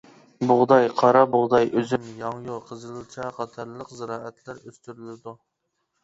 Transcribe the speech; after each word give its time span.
بۇغداي، 0.51 0.85
قارا 0.99 1.19
بۇغداي، 1.33 1.67
ئۈزۈم، 1.81 2.07
ياڭيۇ، 2.21 2.55
قىزىلچا 2.69 3.27
قاتارلىق 3.41 3.91
زىرائەتلەر 3.99 4.63
ئۆستۈرۈلىدۇ. 4.71 5.35